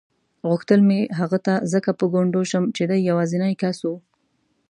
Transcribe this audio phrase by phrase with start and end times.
[0.49, 3.91] غوښتل مې هغه ته ځکه په ګونډو شم چې دی یوازینی کس و.